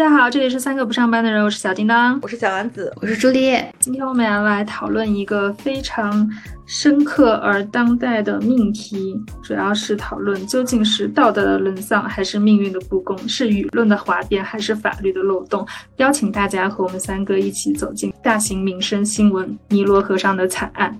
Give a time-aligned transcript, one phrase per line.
[0.00, 3.70] 大家好，这里是三个不上班的人，我是小叮当，我是小丸子，我是朱丽叶。
[3.80, 6.26] 今天我们要来讨论一个非常
[6.64, 15.68] 深刻而当代的命题，主要是讨论究竟是道德的沦丧，还是命运的不公，是舆论的哗变，还是法律的漏洞？
[15.98, 20.98] 邀请大家和我们三个一起走进大型民生新闻——尼罗河上的惨案。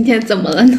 [0.00, 0.78] 今天怎么了呢？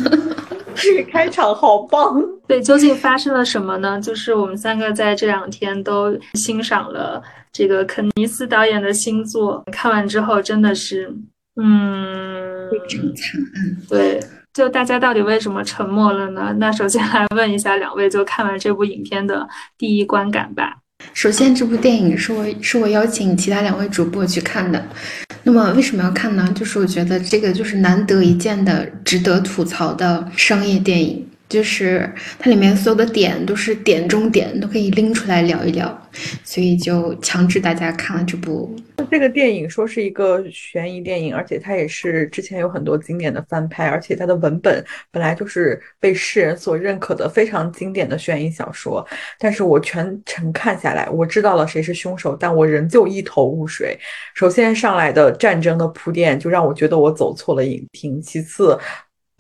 [0.74, 2.20] 这个开场好棒！
[2.48, 4.02] 对，究竟发生了什么呢？
[4.02, 7.22] 就是我们三个在这两天都欣赏了
[7.52, 11.16] 这个肯尼斯导演的新作，看完之后真的是，
[11.56, 13.78] 嗯，非常惨案。
[13.88, 14.20] 对，
[14.56, 16.56] 就大家到底为什么沉默了呢？
[16.58, 20.78] 那首先来问一下两位，就看完这部影片的第一观感吧。
[21.14, 24.84] 首先，这部电影是我是我邀请其他两位主播去看的。
[25.44, 26.52] 那么为什么要看呢？
[26.56, 31.28] 就是我觉得这个就是难得一见的值得吐槽的商业电影。
[31.50, 36.10] 就是它里面所有的点都是点中点，都可以拎出来聊一聊，
[36.46, 38.74] 所以就强制大家看了这部。
[39.12, 49.06] 这个电影说是一个悬疑电影，而且它也是之前有很多经典的翻拍，而且它的文本本来就是被世人所认可的非常经典的悬疑小说。
[49.38, 54.00] 但是我全程看下来，我知道了谁是凶手，但我仍旧一头雾水。
[54.34, 58.80] 首先上来的战争的铺垫就让我觉得我走错了影厅，其次。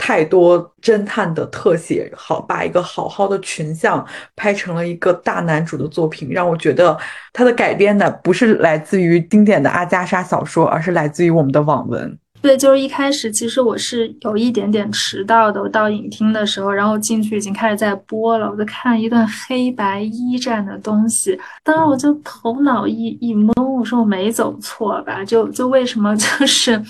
[0.03, 4.03] 太多侦探的特写，好把一个好好的群像
[4.35, 6.97] 拍成了一个大男主的作品，让我觉得
[7.31, 12.17] 他的改编呢不是来自于经典的阿加莎小说，而是来自于我们的网文。
[12.41, 25.23] 对，就是一开始其实我是有一点点迟到的，我到影厅的时候，然后进去已经开始在播了，我在看一段黑白一战的东西，当时我就头脑一一懵，我说我没走错吧？
[25.23, 26.81] 就就为什么就是。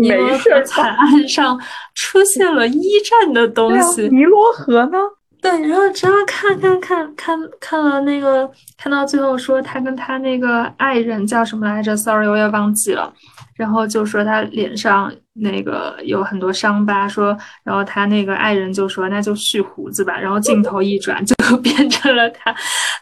[0.00, 1.60] 尼罗河惨案上
[1.94, 4.98] 出现了一战的东西，尼罗河呢？
[5.40, 8.48] 对，然后只要看看看看看了那个，
[8.78, 13.12] 看到最后说他跟他那个爱人叫什么来着？Sorry，我也忘记了。
[13.56, 20.18] 然后就说他脸上那个有很多伤疤，说，然后他那个爱人就说那就蓄胡子吧。
[20.18, 22.54] 然后镜头一转，就 变成了他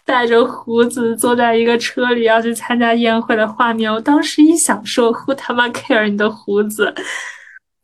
[0.04, 3.92] 带着胡子坐在一个车里要去参加宴会的画面。
[3.92, 6.94] 我当时一想说，Who 他妈 care 你的胡子？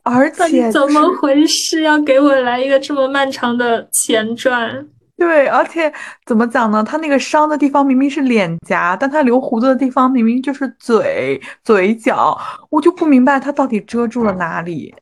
[0.03, 1.81] 而且怎么回事？
[1.81, 4.87] 要给我来一个这么漫长的前传？
[5.17, 5.91] 对，而且
[6.27, 6.83] 怎么讲呢？
[6.83, 12.39] 他那个伤的地方明明是脸颊，但他留胡子的地方明明就是嘴、嘴角，
[12.69, 14.93] 我就不明白他到底遮住了哪里。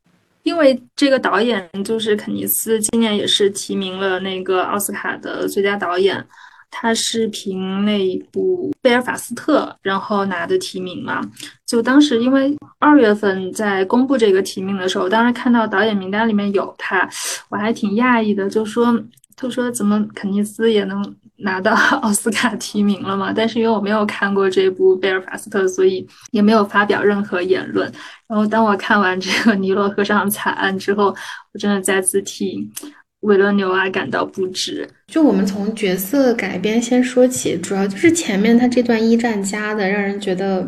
[0.43, 6.25] 因为这个导演就是肯尼斯，今年也是提名了那个奥斯卡的最佳导演，
[6.71, 11.19] 他是凭那一部《贝尔法斯特》然后拿的提名嘛。
[11.65, 17.05] 就当时因为二月份在公布这个提名的时候，当时看到导演名单里面有他，
[17.49, 18.97] 我还挺讶异的，就说。
[19.35, 27.91] 他说：“怎么肯尼斯也能拿到 奥斯卡提名了嘛？”但是因为我没有看过这部《贝尔法斯特》，所以也没有发表任何言论。
[28.28, 31.16] 然后当我看完这个《尼罗河上惨案》之后，
[31.53, 32.69] 我真的再次替
[33.22, 34.90] 维伦纽瓦感到不值。
[35.07, 40.66] 就我们从角色改编先说起，主要就是前面他这段一战加的，让人觉得。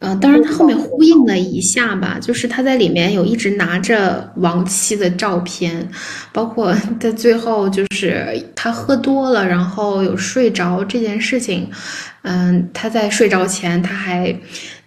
[0.00, 5.86] 嗯，当然，他后面呼应了一下吧，就是他在里面有一直拿着亡妻的照片，
[6.32, 11.68] 包括 在最后，就是他喝多了，然后有睡着这件事情。
[12.22, 14.34] 嗯，他在睡着前，他还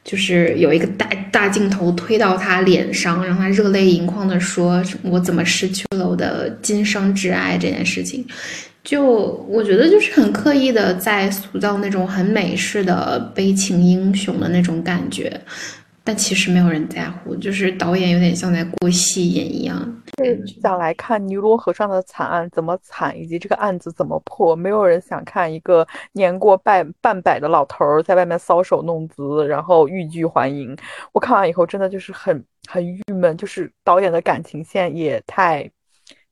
[0.04, 8.26] 就是有一个大大镜头推到他脸上，让他热泪盈眶的说：“我怎么失去了我的今生挚爱？”这件事情。
[8.84, 9.02] 就
[9.48, 15.42] 我觉得就是很刻意的在塑造那种很美式的悲情英雄的那种感觉，
[16.04, 20.02] 但其实没有人在乎，就是导演有点像在过戏瘾一样。
[20.62, 30.76] 想来看尼罗河上的惨案怎么惨，以及这个案子怎么破，没有人想看一个年过半半百的老头儿在外面搔首弄姿，然后欲拒还迎。
[31.14, 35.72] 我看完以后真的就是很很郁闷，就是导演的感情线也太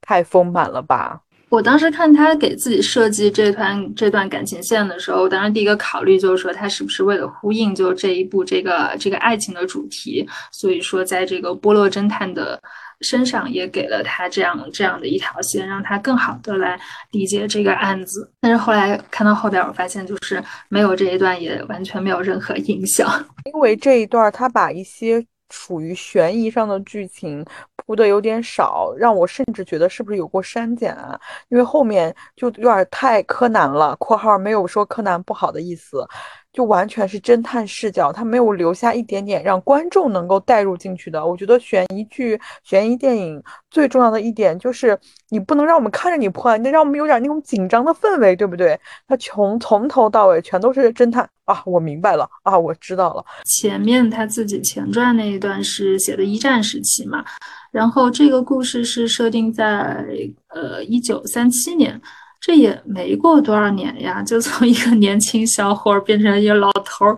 [0.01, 1.21] 太丰满了吧。
[1.51, 12.57] 我当时看他给自己设计这段这段感情线的时候，我当然第一个考虑就是说他是不是为了呼应就这一部这个这个爱情的主题，所以说在这个波洛侦探的
[13.01, 16.79] 身上也给了他这样这样的一条线，让他更好的来
[17.11, 18.31] 理解这个案子。
[18.39, 23.05] 但是后来看到后边，我发现就是没有这一段也完全没有任何影响，
[23.53, 25.21] 因为这一段他把一些。
[25.53, 27.45] 属于悬疑上的剧情
[27.91, 31.19] 读的有点少，让我甚至觉得是不是有过删减啊？
[31.49, 36.07] 因为后面就有点太柯南了（括号没有说柯南不好的意思）。
[36.53, 41.25] 就完全是侦探视角，他没有留下一点点让观众能够带入进去的。
[41.25, 44.99] 我觉得悬疑剧、悬疑电影最重要的一点就是
[45.29, 48.77] 你不能让我们看着你破案，你得让我们有点那种紧张的氛围，对不对？
[49.07, 53.23] 他从从头到尾全都是侦探啊，我明白了啊，我知道了。
[53.45, 57.23] 前面他自己前传那一段是写的一战时期嘛，
[57.71, 60.05] 然后这个故事是设定在
[60.49, 61.99] 呃一九三七年。
[62.43, 67.15] 这也没过多少年呀，就从一个年轻小伙变成一个老头儿。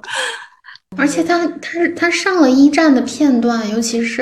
[0.97, 4.21] 而且他他是他上了一战的片段，尤其是，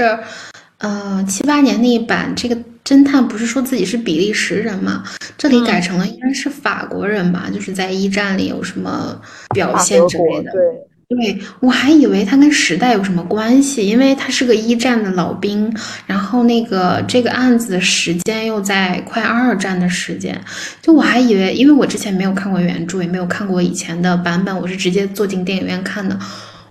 [0.78, 2.56] 呃七八年那一版，这个
[2.86, 5.04] 侦探不是说自己是比利时人嘛？
[5.40, 7.50] 这里改成了应该是法国人吧？
[7.52, 9.20] 就是在一战里有什么
[9.56, 10.52] 表现之类的。
[10.52, 10.62] 对。
[11.12, 15.70] 对我还以为他跟时代有什么关系，因为他是个一战的老兵，
[16.06, 20.40] 然后那个这个案子的时间又在快二战的时间，
[20.82, 26.18] 就我还以为，因为我之前没有看过原著，也没有看过以前的版本，我是直接坐进电影院看的，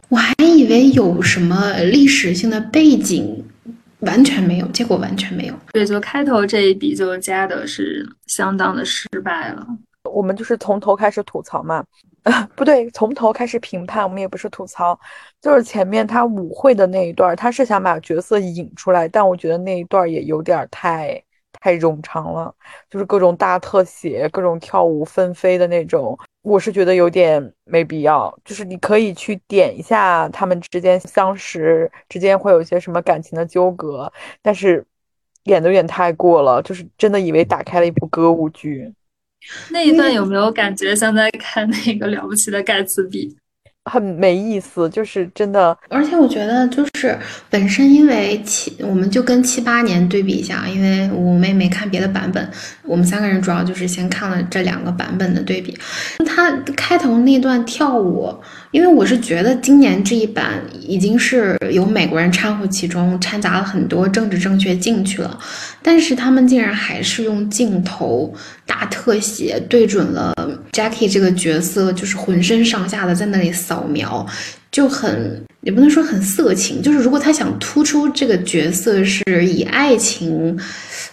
[0.09, 3.45] 我还以为有什么历史性的背景，
[3.99, 5.55] 完全没有，结果完全没有。
[5.75, 9.67] 对，就开头这一笔就加的是相当的失败了。
[10.11, 11.85] 我们就是从头开始吐槽嘛。
[12.55, 14.99] 不对，从头开始评判，我们也不是吐槽，
[15.41, 21.23] 就是前面他舞会的那一段，他是想把角色引出来，但我觉得那一段也有点太
[21.53, 22.55] 太冗长了，
[22.91, 28.33] 就是各种大特写，各种跳舞纷飞的那种，我是觉得有点没必要。
[28.45, 34.13] 就是你可以去点一下他们之间相识之间会有一些什么感情的纠葛，
[34.43, 34.85] 但是
[35.45, 38.93] 演的有点太过了，就是真的以为打开了一部歌舞剧。
[39.71, 43.37] 那一段有没有感觉像在看那个了不起的盖茨比？
[43.91, 45.77] 很没意思，就是真的。
[45.89, 47.19] 而且我觉得，就是
[47.51, 52.49] 本身因为七，我们就跟七八年对比一下，因为我们也没看别的版本，
[52.85, 55.77] 我们三个人主要就是先看了这两个版本的对比。
[56.25, 58.33] 他开头那段跳舞。
[58.71, 65.37] 因为我是觉得今年这一版已经是有美国人掺和其中，掺杂了很多政治正确进去了，
[65.83, 68.33] 但是他们竟然还是用镜头
[68.65, 70.33] 大特写对准了
[70.71, 74.27] Jackie 这个角色，就是浑身上下的在那里扫扫描，
[74.71, 80.59] 就很也不能说很色情，就是如果他想突出这个角色是以爱情。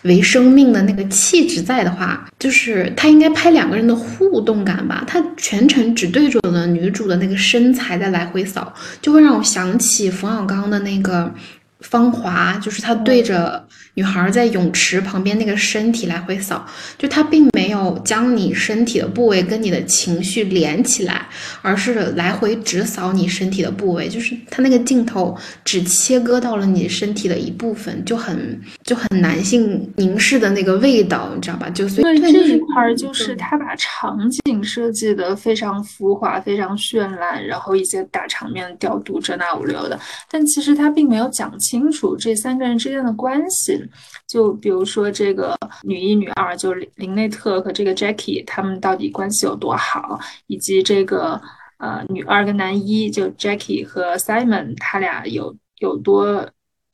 [0.03, 5.03] 为生命的那个气质在的话，就是他应该拍两个人的互动感吧。
[5.07, 8.71] 他全程只对准了女主的那个身材在来回扫，
[9.01, 11.33] 就会让我想起冯小刚的那个。
[11.81, 13.63] 芳华就是他对着
[13.93, 16.65] 女孩在泳池旁边那个身体来回扫，
[16.97, 21.27] 就他并没有将你身体的部位跟你的情绪连起来，
[21.61, 31.69] 而是来回只扫你身体的部位，就是他那个镜头只切割到了你身体的一部分，就很就很男性凝视的那个味道，你知道吧？
[31.69, 39.99] 就所以这一块就是他把场景设计的非常浮华、非常绚烂，然后一些大场面调度这那五六的，
[40.31, 41.51] 但其实他并没有讲。
[41.67, 43.77] 清楚这三个人之间的关系，
[44.25, 51.41] 就比如说这个女一、女二，就是林内特和这个 Jackie，他们到底关系有多好，以及这个
[51.77, 56.47] 呃女二跟男一，就 Jackie 和 Simon，他俩有有多。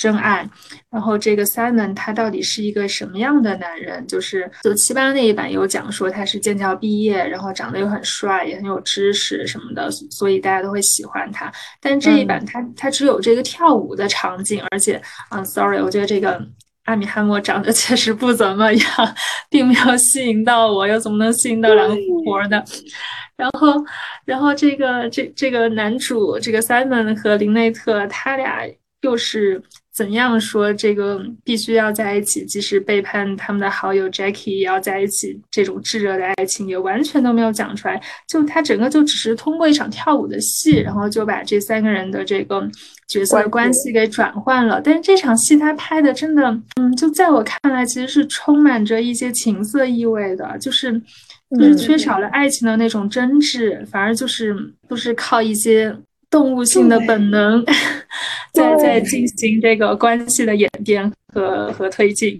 [0.04, 0.46] 真爱，
[0.90, 4.06] 然后这个 Simon 他到底是一个什么样的男人？
[4.06, 11.50] 就是九七八那一版有讲说他是剑桥毕业，然后长得又很帅，也很有知识什么的，所以大家都会喜欢他。
[11.80, 16.46] 但这一版他他只有这个跳舞的场景，而且啊，sorry，我觉得这个
[16.84, 19.16] 阿米汉默长得确实不怎么样，
[19.50, 22.62] 并没有吸引到我，又怎么能吸引到两个富婆呢？
[23.38, 23.82] 然后，
[24.26, 28.68] 然后这个这这个男主这个 Simon 和林内特他俩
[29.00, 29.64] 又是。
[29.94, 38.02] 怎样说这个必须要在一起，即使背叛他们的好友 Jackie 也要在一起，这种炙热的爱情也完全都没有讲出来。
[38.28, 42.68] 就他整个就只是通过一场跳舞的戏，然后就把这三个人的这个
[43.08, 44.82] 角色的关系给转换了。
[44.84, 46.44] 但是这场戏他拍的真的，
[46.78, 51.00] 嗯，就在我看来其实是充满着一些情色意味的，就是
[51.60, 54.56] 就是缺少了爱情的那种真挚，反而就是
[54.88, 55.96] 都是靠一些。
[56.34, 57.64] 动物性的本能
[58.54, 62.36] 在在进行这个关系的演变和和推进，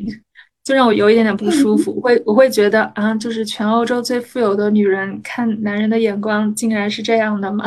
[0.64, 2.02] 就让我有一点点不舒服。
[2.02, 7.66] 会我会觉得啊，就是全欧洲最富有的女人看男人的眼光竟然是这样的吗？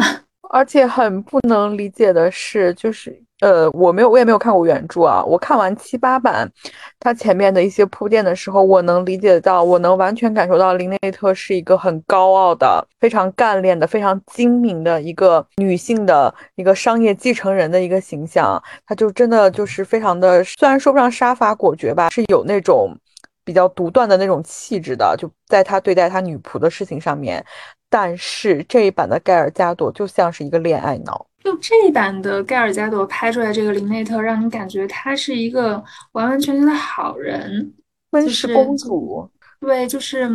[0.51, 3.23] 而且很不能理解的是，就是。
[3.41, 5.23] 呃，我没有，我也没有看过原著啊。
[5.23, 6.51] 我看完七八版，
[6.99, 18.63] 它前面的一些铺垫的时候，我能理解到，我能完全感受到林内特是一个很高傲的、非常干练的、非常精明的一个女性的一个商业继承人的一个形象。
[18.87, 22.97] 她就真的就是非常的，虽然说不上杀伐果决吧，是有那种
[23.45, 25.15] 比较独断的那种气质的。
[25.19, 27.45] 就在她对待她女仆的事情上面，
[27.91, 31.27] 但是这一版的盖尔加朵就像是一个恋爱脑。
[31.47, 37.73] 就这一版的盖尔加朵拍出来这个林内特，让你感觉她是一个完完全全的好人，
[38.11, 39.31] 温室公主。
[39.61, 40.29] 对，就是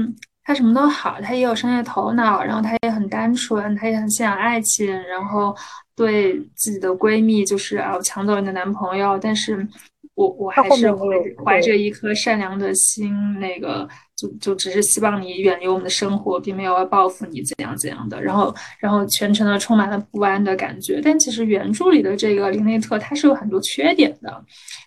[0.45, 5.53] 她什么都好，她也有商业头脑，然后她也很单纯，她也很信仰爱情，然后
[5.97, 9.67] 对自己的闺蜜就是啊，我抢走你的男朋友，但是。
[10.15, 11.05] 我我还是怀
[11.43, 13.87] 怀着一颗善良的心，那个
[14.21, 18.21] 就就只是希望你远离我们的生活，并没有要报复你怎样怎样的。
[18.21, 21.01] 然后然后全程的充满了不安的感觉。
[21.03, 24.29] 但其实原著里的这个林内特他是有很多缺点的，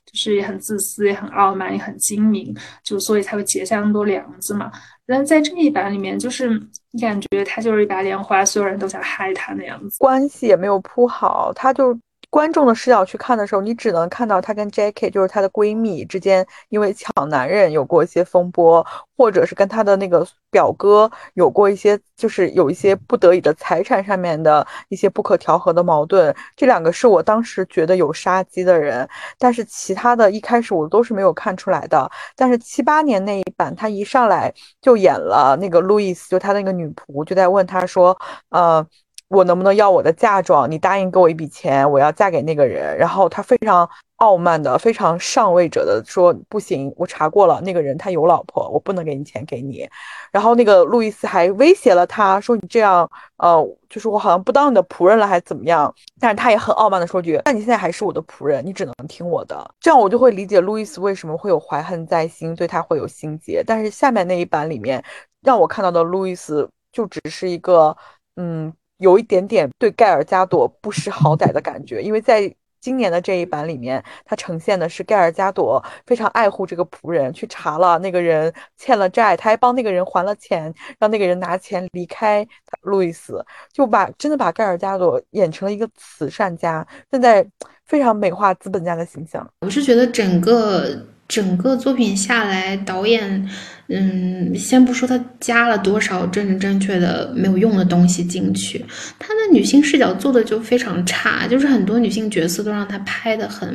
[0.07, 4.71] 就是也很自私，也很傲慢，也很精明，就所以才会结下那么多梁子嘛。
[5.07, 6.49] 但在这一版里面，就是
[6.93, 11.99] 你感觉他就是一把莲花，所有人都想害他那样子，关系也没有铺好，他就。
[12.35, 18.85] 观众的视角去看的时候，你只能看到她跟 Jackie，就是她的闺蜜之间，因为抢男人有过一些风波，
[19.17, 26.35] 或者是跟她的那个表哥有过一些，就是有一些不得已的财产上面的一些不可调和的矛盾。
[26.57, 32.11] 这两个是我当时觉得有杀机的人，但是其他的一开始我都是没有看出来的。
[32.35, 38.85] 但是七八年那一版，她一上来就演了那个路易斯，就她那个女仆，就在问她说，呃。
[39.29, 40.71] 我能不能要我的嫁妆？
[40.71, 42.97] 你答应给我一笔钱，我要嫁给那个人。
[42.97, 49.89] 然后他非常傲慢的、非常上位者的说：“不行，我查过了，那个人他有老婆，我不能给你钱给你。”
[50.31, 63.65] 然后那个路易斯还威胁了他说：“你这样，呃，就是我好像不当你的仆人了，还怎么样？”但是他也很傲慢的说句：“那你现在还是我的仆人，你只能听我的。”这样我就会理解路易斯为什么会有怀恨在心，对他会有心结。
[63.67, 65.03] 但是下面那一版里面
[65.43, 67.97] 让我看到的路易斯就只是一个，
[68.37, 68.73] 嗯。
[68.99, 82.47] 有一点点对盖尔加朵不识好歹的感觉，因为在今年的这一版里面，它呈现的是盖尔加朵非常爱护这个仆人，去查了那个人欠了债，他还帮那个人还了钱，让那个人拿钱离开
[82.83, 87.47] 路易斯，就把真的把盖尔加朵演成了一个慈善家，正在
[87.87, 89.51] 非常美化资本家的形象。
[89.61, 91.07] 我是觉得整个。
[91.27, 93.49] 整个作品下来，导演，
[93.89, 98.83] 嗯，先不说他加了多少政治正确的没有用的东西进去，
[99.19, 103.69] 他的女性视角做的就非常差，就是很多女性角色都让他拍的很，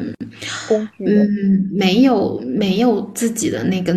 [0.98, 3.96] 嗯，没有没有自己的那个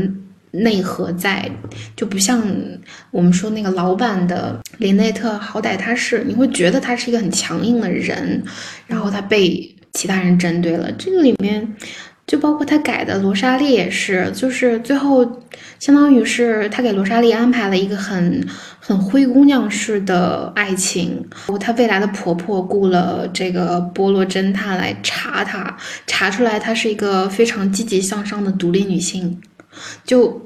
[0.50, 1.50] 内核在，
[1.96, 2.46] 就不像
[3.10, 8.42] 我们说那个老版的林内特，好歹他是你会觉得他是一个很强硬的人，
[8.86, 11.74] 然后他被其他人针对了，这个里面。
[12.32, 15.22] 就包括他改的罗莎莉也是，就是最后
[15.78, 18.42] 相当于是他给罗莎莉安排了一个很
[18.80, 21.22] 很灰姑娘式的爱情。
[21.60, 29.38] 他未来的婆婆雇了这个波洛侦探来查她，查出来她是一个非常积极向上的独立女性，
[30.02, 30.40] 就。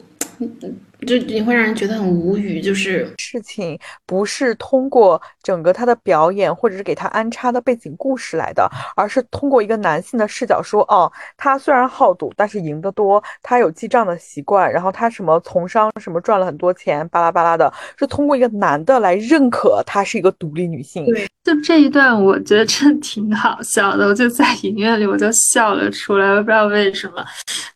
[1.06, 21.06] 就你会让人觉得很无语，就是事情不是通过整个他的表演或者是给他安插的背景故事来的，而是通过一个男性的视角说，哦，他虽然好赌，但是赢得多，他有记账的习惯，然后他什么从商什么赚了很多钱，巴拉巴拉的，是通过一个男的来认可她是一个独立女性。
[21.06, 27.24] 对，就这一段我觉得真挺好笑的，我就在影院里我就笑了出来，我不知道为什么。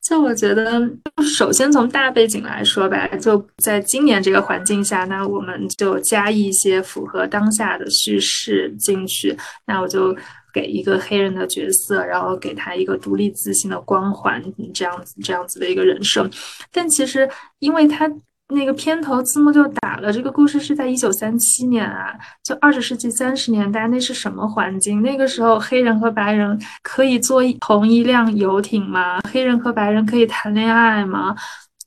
[0.03, 0.83] 就我觉得，
[1.23, 3.09] 首先从大背景来说吧。
[3.21, 9.37] 就在今年这个环境下，那我们就加一些符合当下的叙事进去。
[9.67, 10.17] 那我就
[10.53, 14.43] 给一个黑人的角色，然后给他一个独立自信的光环，
[14.75, 16.29] 这样子这样子的一个人设。
[16.73, 17.29] 但其实，
[17.61, 18.11] 因为他
[18.49, 22.13] 那个片头字幕就打了，这个故事是在一九三七年啊，
[22.43, 25.03] 就二十世纪三十年代，那是什么环境？
[25.03, 29.21] 那个时候黑人和白人可以坐同一辆游艇吗？
[29.31, 31.37] 黑人和白人可以谈恋爱吗？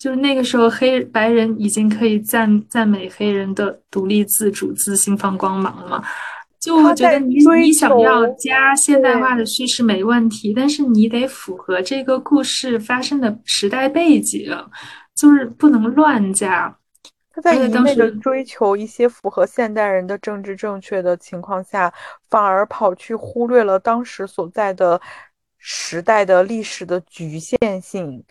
[0.04, 6.04] 就是那个时候，黑白人已经可以赞赞美黑人的独立自主、自信、放光芒了嘛？
[6.60, 14.54] 就我觉得你你想要加现代化的叙事没问题，但是你得符合这个故事发生的时代背景，
[15.16, 16.78] 就是不能乱加。
[17.32, 21.90] 他在一味的追求一些符合现代人的政治正确的情况下，
[22.30, 25.00] 反而跑去忽略了当时所在的
[25.58, 28.22] 时代的历史的局限性。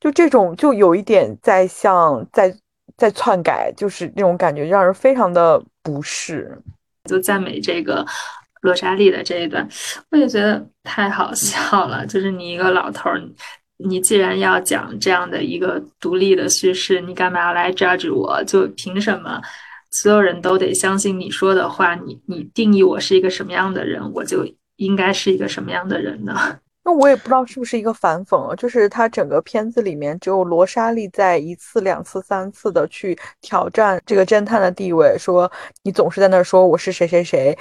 [0.00, 2.54] 就这种，就有一点在像在
[2.96, 6.56] 在篡改，就是那种感觉，让人非常的不适。
[7.04, 8.04] 就赞美这个
[8.60, 9.66] 罗莎莉的这一段，
[10.10, 12.06] 我也觉得太好笑了。
[12.06, 13.20] 就是你一个老头儿，
[13.78, 18.42] 你既然要讲这样的一个独立的叙事，你干嘛要来 judge 我？
[18.44, 19.40] 就凭什么
[19.90, 21.94] 所有人都得相信你说的话？
[21.94, 26.58] 你你定义我是一个什么样的人，我就应该是一个什么样的人呢？
[26.88, 35.52] 那我也不知道是不是一个反讽，就是他整个片子里面只有罗莎莉在一次、两次、三次的去挑战这个侦探的地位，说
[35.82, 37.54] 你总是在那说我是谁谁谁，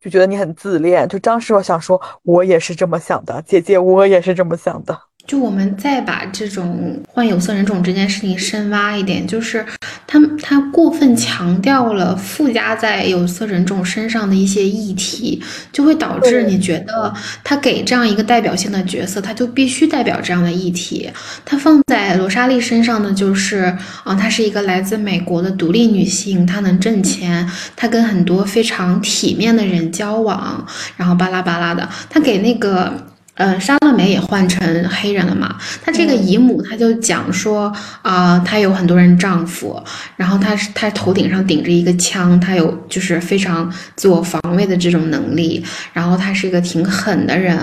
[0.00, 1.06] 就觉得你很自恋。
[1.06, 4.98] 就当时我想说，我也是这么想的，姐姐，我也是这么想的。
[5.26, 9.64] 就我们再把这种患有色人种这件事情深挖一点，就是
[10.06, 15.40] 他他过分强调了附加在有色人种身上的一些议题，
[15.72, 21.08] 就会导致你觉得他给这样一个代表性的角色，他就必须代表这样的议题。
[21.44, 32.92] 他放在罗莎莉身上的就是，啊，她是一个来自美国的独立女性，她能挣钱，她跟很多非常体面的人交往，然后巴拉巴拉的，他给那个。
[33.40, 35.56] 呃，莎乐美也换成黑人了嘛？
[35.82, 39.82] 她这个姨母，她就讲说啊，她有很多人丈夫，
[40.14, 47.58] 然后她是她头顶上顶着一个枪，她有就是非常自我防卫的这种能力，然后她是一个挺狠的人，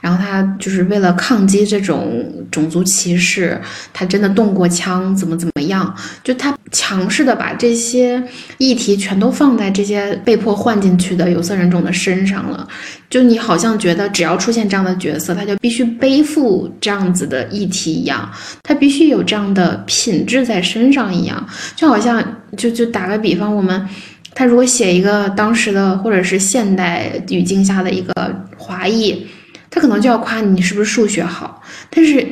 [0.00, 3.56] 然后她就是为了抗击这种种族歧视，
[3.92, 5.94] 她真的动过枪，怎么怎么样？
[6.24, 8.20] 就她强势的把这些
[8.58, 12.66] 议题全都放在这些被迫换进去的有色人种的身上了。
[13.08, 18.30] 就你好像觉得只要出现这样的角色，他就必须背负这样子的议题一样，
[18.62, 21.46] 他必须有这样的品质在身上一样。
[21.76, 22.22] 就好像
[22.56, 23.86] 就就打个比方，我们
[24.34, 28.12] 他如果写一个当时的或者是现代语境下的一个
[28.56, 29.26] 华裔，
[29.68, 32.26] 他可能就要夸你是不是数学好，但是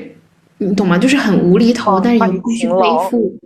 [0.58, 0.98] 你懂吗？
[0.98, 3.38] 就是很无厘头，但是你必须背负。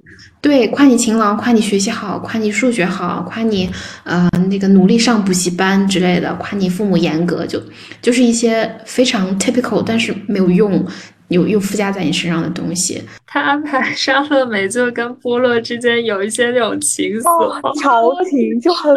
[0.43, 3.71] 对，夸你勤劳，夸你学习好，夸你数学好，夸你
[4.03, 7.63] 呃那个努力上补习班之类的，夸你父母严格，就
[8.03, 10.85] 就是一些非常 typical，但是没有用，
[11.29, 13.01] 又又附加在你身上的东西。
[13.25, 18.93] 他安排莎乐美就跟波洛之间有一些那种情愫，调情就很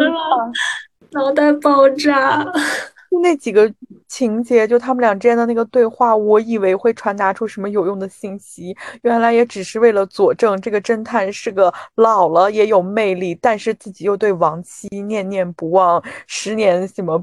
[1.14, 2.44] 脑袋爆炸。
[3.22, 3.72] 那几个
[4.08, 17.22] 情节，就他们俩之间的那个对话，我以为会传达出什么有用的信息，原来也只是为了佐证这个侦探是个老了也有魅力，但是自己又对亡妻念念不忘，十年什么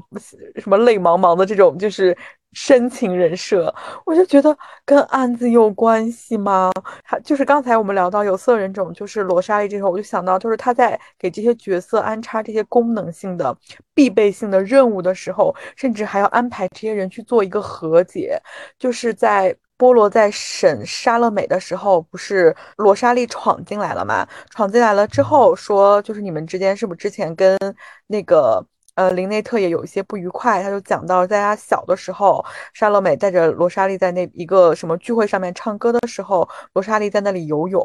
[0.56, 2.16] 什么泪茫茫的这种，就是。
[2.54, 3.74] 深情人设，
[4.06, 6.70] 我就觉得跟案子有关系吗？
[7.04, 13.56] 他就是刚才我们聊到有色人种，就是罗莎莉这时候，我就想到，就是他在给这些角色安插这些功能性的、
[13.92, 18.40] 必备性的任务的时候，甚至还要安排这些人去做一个和解。
[18.78, 24.26] 就是在波罗在审莎乐美的时候，不是罗莎莉闯进来了吗？
[24.50, 27.58] 闯进来了之后说，就是你们之间是不是之前跟
[28.06, 28.64] 那个？
[28.94, 37.82] 呃，林内特也有一些不愉快，他就讲到，在他小的时候，莎乐美带着罗莎莉在那一个什么聚会上面唱歌的时候，罗莎莉在那里游泳，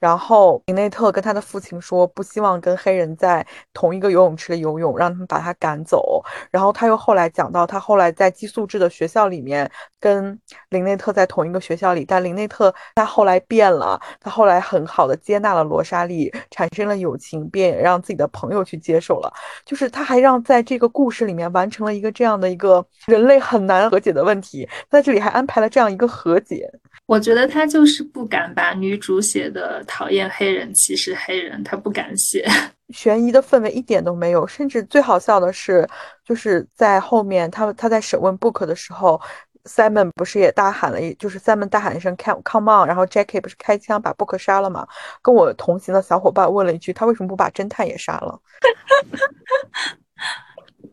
[0.00, 6.20] 然后林内特跟他的父亲说，不希望跟黑人在同一个游泳池里游泳，让他们把他赶走。
[6.50, 10.36] 然后他又后来讲到，他后来在寄宿制的学校里面跟
[10.70, 19.32] 林内特在同一个学校里，但林内特他后来变了，他后来很好的接纳了罗莎莉，产生了友情，便让自己的朋友去接受了，
[19.64, 20.39] 就是他还让。
[20.42, 26.70] 在这个故事里面完成了一个这样的一个人类很难和解的问题，在这里还安排了这样一个和解。
[27.06, 32.46] 我觉得他就是不敢把女主写的讨厌黑人、歧视黑人，他不敢写。
[32.94, 35.88] 悬疑的氛围一点都没有，甚至最好笑的是，
[36.24, 39.20] 就是在后面他他在审问 Book 的时候。
[39.64, 44.88] Simon 不是也大喊了一，就是 Simon 大喊一声 “Come Come on”，然后 Jackie 不是开枪把 Book 杀了嘛？
[45.20, 48.40] 跟我同行的小伙伴问了一句：“他为什么不把侦探也杀了？”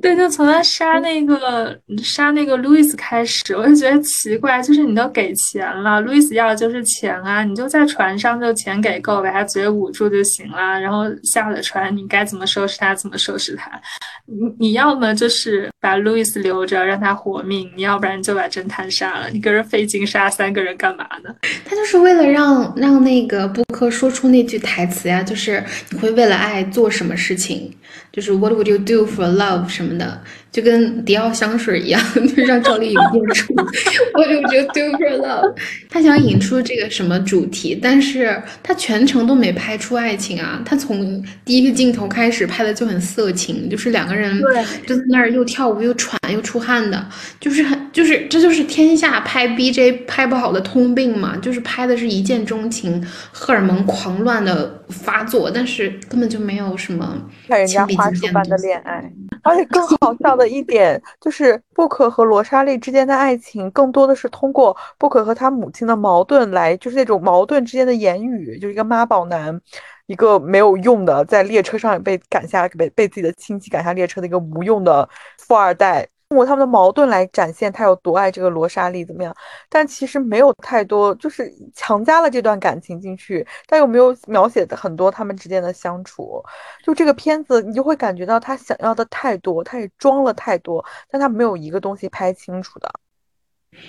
[0.02, 13.72] 对，就从他杀那个杀那个路易斯开始，我就觉得奇怪，就是你都给钱了，路易斯要的就是钱啊，你就在船上就钱给够，把他嘴捂住就行了，然后下了船，你该怎么收拾他怎么收拾他，
[14.26, 21.34] 你你要么就是把路易斯留着让他活命，你要不然就把侦探杀了，你搁这费劲杀三个人干嘛呢？
[21.66, 27.74] 他就是为了让让那个布克说出那句台词呀，就是你会为了爱做什么事情。
[28.12, 30.24] 就是 What would you do for love 什么的，
[30.58, 32.02] 就跟迪奥香水一样，
[32.36, 35.54] 就让赵丽颖念出 What would you do for love。
[35.88, 40.60] 他想引出这个什么主题，但是他全程都没拍出爱情啊。
[40.66, 44.42] 他从第一个镜头开始拍的就很色情，就是两个人
[44.88, 47.08] 就在那儿又跳舞又喘又出汗的，
[47.40, 57.16] 就是很就是这就是天下拍 BJ 拍不好的通病嘛，就是拍的是一见钟情，荷尔蒙狂乱的发作，但是根本就没有什么
[57.48, 58.08] 看人家花。
[58.08, 59.04] 花束般的恋爱，
[59.42, 69.60] 而且更好笑的一点就是布克和罗莎莉之间的爱情，更多的是通过布克和他母亲的矛盾来，就是那种矛盾之间的言语，就是一个妈宝男，
[70.06, 75.08] 一个没有用的，在列车上被赶下，被被自己的亲戚赶下列车的一个无用的
[75.38, 79.34] 富二代，通过他们的矛盾来展现他有多爱这个罗莎莉怎么样？
[79.70, 86.44] 但其实没有太多，就是强加了这段感情进去，但又没有描写很多他们之间的相处。
[86.84, 92.92] 就这个片子，你就会感觉到他想要的太多，他也装了太多，但他没有一个东西拍清楚的。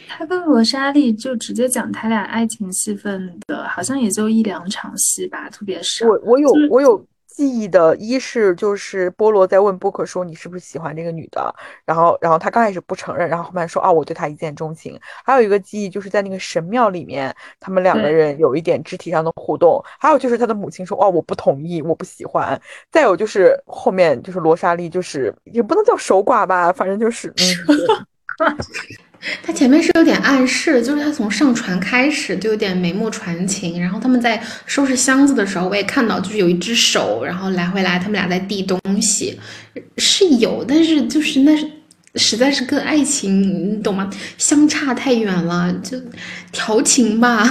[0.06, 6.06] 他跟罗莎莉就直接讲他俩爱情戏份的，好像也就一两场戏吧，特别少。
[6.06, 7.04] 我我有我有
[7.38, 14.98] 记忆的，一是就是波罗在问波克说你是不是喜欢这个女的，然后然后他刚开始不承认，然后后面说啊我对她一见钟情。
[15.24, 19.80] 还有一个记忆就是在那个神庙里面，他们两个人有一点肢体上的互动。
[20.00, 22.60] 还有就是他的母亲说哦我不同意，我不喜欢。
[22.90, 28.06] 再有就是后面就是罗莎莉就是也不能叫守寡吧，反正就是嗯。
[29.42, 39.38] 他前面是有点暗示，就是他从上船开始就有点眉目传情，然后他们在收拾箱子的时候，我也看到就是有一只手，然后来回来，他们俩在递东西，
[39.96, 41.68] 是有，但是就是那是
[42.14, 44.08] 实在是跟爱情，你懂吗？
[44.38, 46.00] 相差太远了，就
[46.52, 47.42] 调情吧。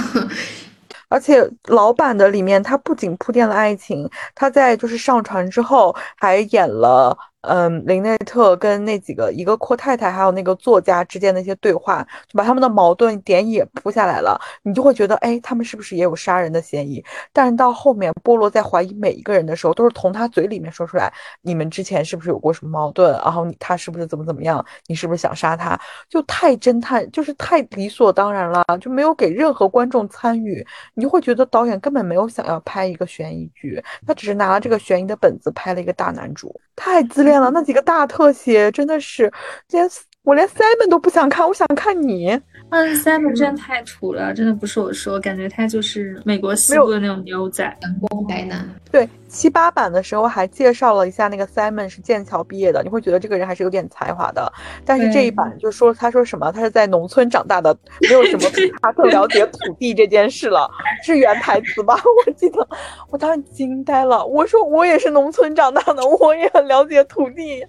[1.10, 7.16] 而且老版的里面，他不仅铺垫了爱情，他在就是上船之后还演了。
[7.42, 14.38] 嗯，林内特跟那几个一个阔太太，还有那个作家之间的一些对话，就把他们的矛盾点也铺下来了。
[14.62, 17.02] 你就会觉得，哎，他们是不是也有杀人的嫌疑？
[17.32, 23.12] 但是到后面，波罗在怀疑每一个人的时候，都是从他嘴里面说出来，你们之前是不是有过什么矛盾？
[23.12, 24.64] 然后他是不是怎么怎么样？
[24.88, 25.78] 你是不是想杀他？
[26.08, 30.66] 就太侦探，就是太理所当然了，就没有给任何观众参与。
[30.94, 37.40] 你就会觉得导演根本没有想要拍一个悬疑剧，他只是拿了这个悬疑的本子拍了一个大男主，太自恋。
[37.40, 39.30] 了那几个大特写真的是，
[39.70, 39.88] 连
[40.22, 42.40] 我连 Simon 都不想看，我想看你。
[42.70, 48.68] 嗯，Simon 真的太土了，真的不是我说，感觉他就是美国西部的那种牛仔，阳光白男。
[48.90, 54.52] 对，七八版的时候还介绍了一下那个 Simon 是剑桥毕业的，你会觉得这个人还是有点才华的。
[54.84, 60.70] 但是这一版就说他说什么，他是在农村长大的，没有什么 比他更了解土地这件事了，
[61.02, 61.98] 是原台词吧？
[62.26, 62.66] 我记得
[63.10, 67.64] 我当时惊呆了，我说我也是农村长大的，我也很了解土地。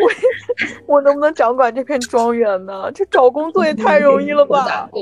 [0.00, 0.10] 我
[0.96, 2.90] 我能不能掌管这片庄园呢？
[2.92, 4.88] 这找工作也太容易了吧！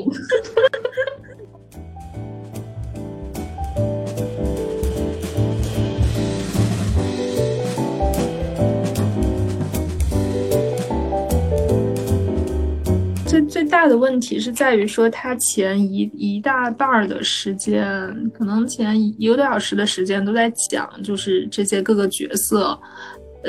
[13.26, 17.84] 最最大的问题是在于说，他前一一大半的时间，
[18.32, 22.78] 可能前一个多小时的时间都在讲，就是这些各个角色。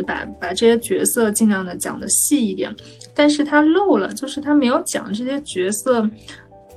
[0.05, 2.73] 把把这些角色尽量的讲的细一点，
[3.13, 6.09] 但是他漏了，就是他没有讲这些角色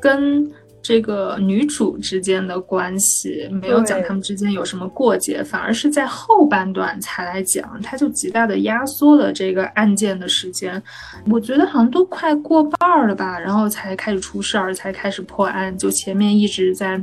[0.01, 0.51] 跟
[0.83, 10.83] 这个女主之间的关系，没有讲他们之间有什么过节，反而是在后半段才来讲，他就极大的压缩了这个案件的时间。
[11.31, 17.03] 我觉得好像都快过半了吧，然后才开始出事儿，才开始破案，就前面一直在。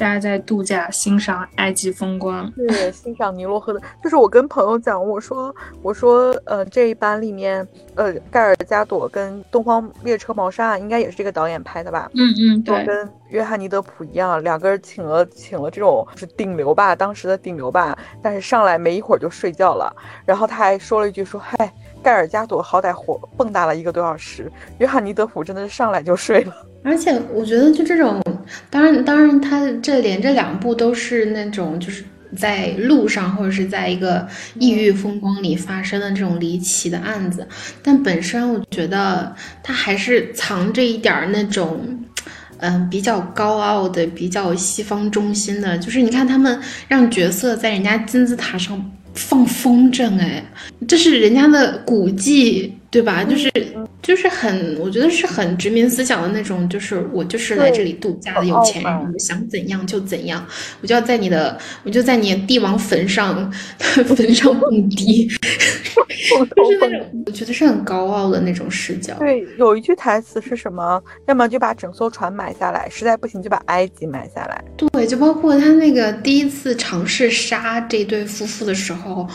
[0.00, 3.78] 大家在度假，欣赏埃及风光，对，欣赏尼罗河的。
[4.02, 12.10] 就是我跟朋友讲，我说，我说，呃，这一版里面，呃，盖尔加朵跟《东方列车谋杀案》应该也是这个导演拍的吧？
[12.14, 19.94] 嗯嗯，对，跟约翰尼德普一样，两个人请了请了这种是顶流吧，当时的顶流吧，但是上来没一会儿就睡觉了。
[20.24, 21.70] 然后他还说了一句说，嗨，
[22.02, 26.54] 盖尔加朵好歹活蹦跶了一个多小时，约翰尼德普真的是上来就睡了。
[26.82, 28.18] 而且我觉得就这种，
[28.68, 32.04] 当然当然，他这连着两部都是那种就是
[32.36, 34.26] 在路上或者是在一个
[34.58, 37.46] 异域风光里发生的这种离奇的案子，
[37.82, 42.04] 但本身我觉得他还是藏着一点那种，
[42.58, 50.44] 嗯，比较高傲的、比较西方中心的，就是你看他们让角色在人家金字塔上放风筝，哎，
[50.86, 52.76] 这是人家的古迹。
[52.90, 53.22] 对吧？
[53.22, 53.52] 就是
[54.02, 60.44] 就是很，我觉得是很殖民思想的那种，就是我就是来这里度假的有钱人，我想怎样就怎样，
[60.80, 63.48] 我就要在你的，我就在你帝王坟上
[63.78, 69.14] 坟上蹦迪， 就是那种我觉得是很高傲的那种视角。
[69.20, 71.00] 对，有一句台词是什么？
[71.28, 74.64] 要么就把整艘船买下来，实在不行就把埃及买下来。
[74.76, 79.28] 对，就包括他那个第一次尝试杀这对夫妇的时候。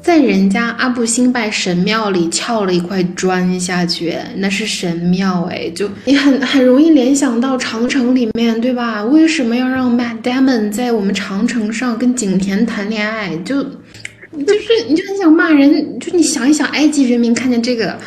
[0.00, 9.04] 在人家阿布辛拜神庙里撬了一块砖下去，那是神庙哎，就你很很容易联想到长城里面，对吧？
[9.04, 13.36] 为什么要让 Matt Damon 在我们长城上跟景甜谈恋爱？
[13.38, 17.98] 就就是你就很想骂人，就你想一想，埃及人民看见这个，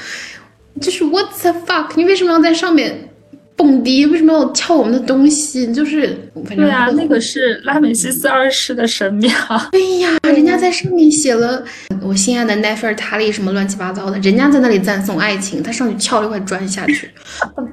[0.80, 1.90] 就是 What the fuck？
[1.96, 3.10] 你为什么要在上面
[3.62, 4.06] 蹦蹦迪？
[4.08, 5.72] 为什么要撬我们的东西？
[5.72, 9.32] 就是对啊，那个是拉美西斯二世的神庙。
[9.72, 11.64] 对呀，人家在上面写了
[12.02, 17.12] “我心爱的奈菲尔塔利”什么乱七八糟的，人家在那里赞颂爱情，他上去撬了一块砖下去，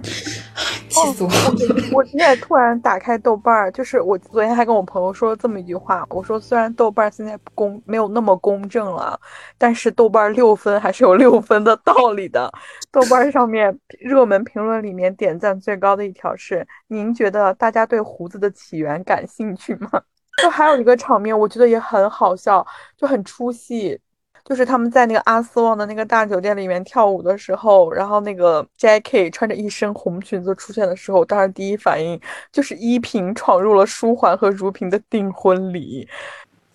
[0.88, 1.54] 气死我了！
[1.92, 9.18] 我今天突然打开豆瓣儿，就是我昨天还跟我朋友说了这么一句话，我说虽然豆瓣现在公没有那么公正了，
[9.56, 12.52] 但是豆瓣六分还是有六分的道理的。
[12.90, 19.90] 豆瓣上面热门评论里面点赞最高的一条是：您觉得大家对胡子的起源感兴趣吗？
[20.42, 23.98] 就还有一个场面，我觉得也很好笑，就很出戏，
[24.44, 32.18] 就是他们在那个阿斯旺的那个大酒店里面跳舞的时候，然后那个 Jackie 穿着一身红裙子出现的时候，当时第一反应
[32.52, 36.08] 就是依萍闯入了舒缓和如萍的订婚礼。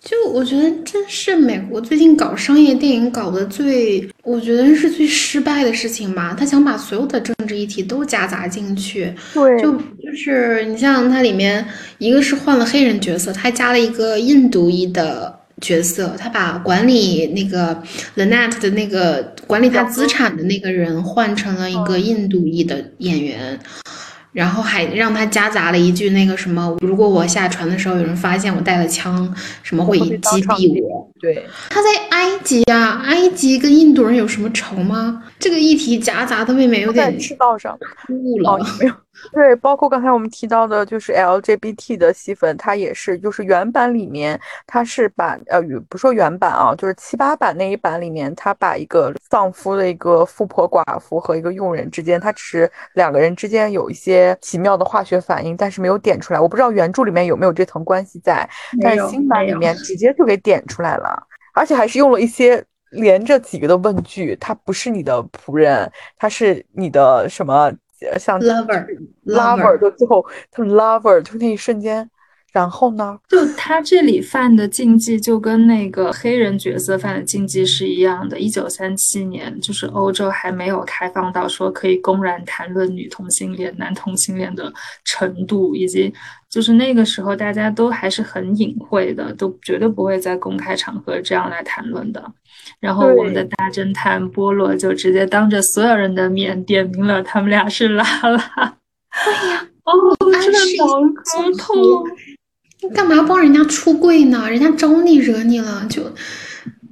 [0.04, 6.36] 就我觉得这是美国最近搞商业电影搞的最，我觉得是最失败的事情吧。
[6.38, 17.82] 他想把所有的政治议题都夹杂进去，对，就就是你像它里面一个是换了黑人角色，他还加了一个印度裔的角色，他把管理那个
[18.14, 23.58] Lynette 的那个管理他资产的那个人换成了一个印度裔的演员。
[24.34, 31.08] 然后还让他夹杂了一句那个什么，如果我下船的时候有人发现我带了枪，什么会击毙我？
[31.20, 35.22] 对，他在埃及啊，埃及跟印度人有什么仇吗？
[35.38, 38.58] 这个议题夹杂的未免有点赤道上误了。
[38.80, 38.92] 没有。
[39.32, 56.40] 对，包括刚才我们提到的，就是 LGBT 的戏份，它也是，就是原版里面，它是把呃，不说原版啊，就是七八版那一版里面，他把一个丧夫的一个富婆寡妇和一个佣人之间，他只是两个人之间有一些奇妙的化学反应，但是没有点出来。
[56.40, 58.48] 我不知道原著里面有没有这层关系在，
[58.82, 61.22] 但是新版里面直接就给点出来了，
[61.54, 67.72] 而且还是用了一些连着几个的问句，他不是你的仆人，他是你的什么？
[68.18, 72.08] 像 lover，lover，就最后他 lover 就那一瞬间，
[72.54, 73.18] 然后呢？
[73.28, 78.38] 就他这里犯的禁忌就跟那个黑人角色犯的禁忌是一样的。
[78.38, 84.72] 一九三七年，就是欧洲还没有开放到说可以公然谈论女同性恋、男同性恋的
[85.04, 86.14] 程度，以及
[86.48, 92.24] 就是那个时候大家都还是很隐晦的，都绝对不会在公开场合这样来谈论的。
[92.78, 98.76] 然后我们的大侦探波洛就直接当着所有人的面点名了，他们俩是拉拉。
[99.24, 101.00] 对呀，哦，真的好
[101.58, 102.04] 痛！
[102.84, 104.48] 你干嘛帮人家出柜呢？
[104.50, 106.12] 人家招你惹你了，就，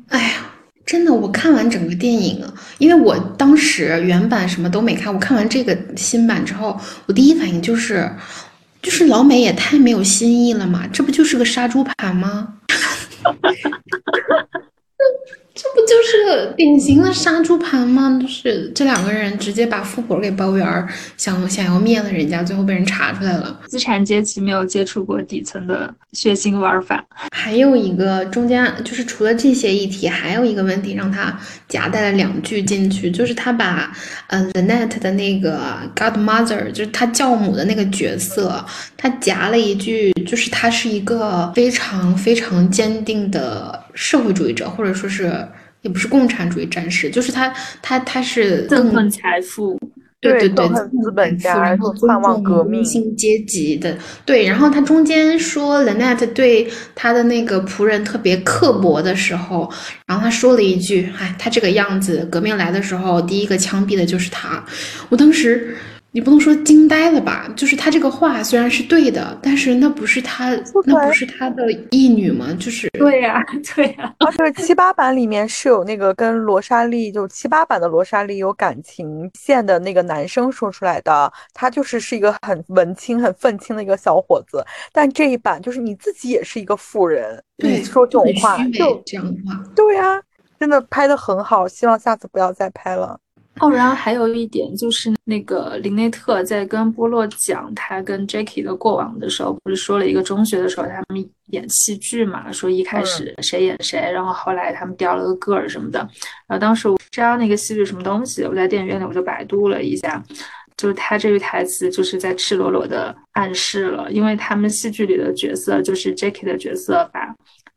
[0.09, 0.51] 哎呀，
[0.87, 2.43] 真的，我看完整个电影，
[2.79, 8.11] 因为我当时原版什么都没看，我看完这个新版之后，我第一反应就是，
[8.81, 12.55] 就是老美也太没有新意了嘛，这不就是个杀猪盘吗？
[15.63, 18.19] 这不就是个典型的杀猪盘吗？
[18.21, 23.61] 就是这两个人直接把富婆给包圆，想想要灭了人家，最后被人查出来了。
[23.69, 27.05] 资产阶级没有接触过底层的血腥玩法。
[27.31, 33.93] 还有一个中间就是除了这些议题，还有一个问题让他夹带了两句进去，就是他把
[34.27, 35.61] 呃 Lynette 的那个
[35.95, 38.65] Godmother，就是他教母的那个角色，
[38.97, 43.81] 他夹了一句，就是他是一个非常非常坚定的。
[43.95, 45.33] 社会主义者，或者说是
[45.83, 49.79] 也不是共产主义战士，就是他，他他是憎恨财富，
[50.21, 52.83] 对对对，资本家，然后盼望革命
[53.17, 54.47] 阶级的，对。
[54.47, 59.71] 然后他中间说 Lynette 对他的那个仆人特别刻薄的时候，
[60.07, 64.65] 然后他说了一句：“哎，他这个样子，革命来的时候，第一个枪毙的就是他。”
[65.11, 65.77] 我当时。
[66.15, 67.51] 你不能说惊呆了吧？
[67.57, 70.51] 就是他这个话虽然是对的，但是那不是他，
[70.85, 72.55] 那不是他的义女吗？
[72.61, 73.43] 就是对呀，
[73.75, 74.15] 对呀。
[74.19, 84.63] 啊，就是七八版里面是有那个跟罗莎莉，就七八版的罗莎莉有感情线的那个男生说出来的，他就是是一个很文青、很愤青的一个小伙子。
[84.93, 90.21] 但这一版就是你自己也是一个富人，你说这种话就这样的话，对呀，
[90.61, 93.19] 真的拍的很好，希望下次不要再拍了。
[93.61, 102.51] 哦，然后还有一点就是，那个林内特在跟波洛讲他跟 Jackie 的过往的时候，不是说了一个中学的时候他们演戏剧嘛？
[102.51, 106.01] 说一开始谁演谁，然后后来他们掉了个个儿什么的。
[106.49, 110.21] 然后当时我知道那个戏剧什么东西，我在电影院里我就百度了一下，
[110.77, 117.33] 就是他这句台词就是在赤裸裸的暗示了，因为他们戏剧里的角色就是 Jackie 的角色把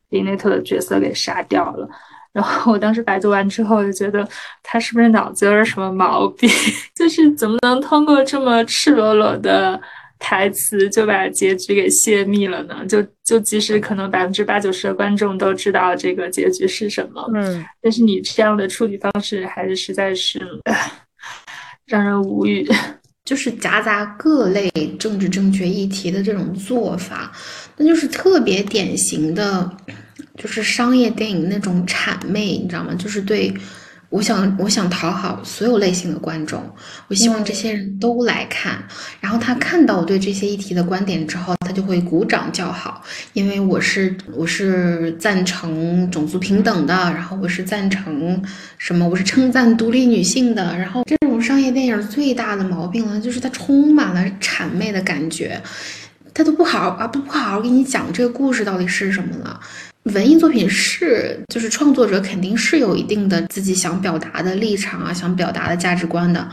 [0.08, 1.88] 林内特的角色给杀掉了。
[2.36, 4.28] 然后我当时百度完之后，就觉得
[4.62, 6.50] 他是不是脑子有点什么毛病？
[6.94, 9.80] 就是怎么能通过这么赤裸裸的
[10.18, 12.84] 台词就把结局给泄密了呢？
[12.86, 20.38] 就就即使可能百分之八九十的观众都知道这个结局是什么，嗯，但是你这样的处理方式还是实在是
[21.86, 22.68] 让人无语。
[23.26, 24.70] 就是夹杂各类
[25.00, 27.32] 政治正确议题的这种做法，
[27.76, 29.68] 那就是特别典型的，
[30.36, 32.94] 就是商业电影那种谄媚，你知道吗？
[32.94, 33.54] 就是对。
[34.08, 36.62] 我想，我想讨好所有类型的观众，
[37.08, 38.78] 我希望这些人都来看。
[39.20, 48.40] 然后他看到我对这些议题的观点之后，他就会鼓掌叫好，因为我是我是赞成种族平等的，然后我是赞成
[48.78, 49.06] 什么？
[49.06, 50.78] 我是称赞独立女性的。
[50.78, 55.60] 然后这种商业电影最大的毛病呢，就是它充满了谄媚的感觉，
[56.36, 59.58] 他都不好啊不不好好给你讲这个故事到底是什么了。
[60.02, 66.46] 文艺作品是，就是创作者肯定是有一定的自己想表达的立场啊，想表达的价值观的。